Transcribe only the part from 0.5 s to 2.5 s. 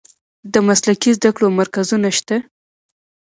د مسلکي زده کړو مرکزونه شته؟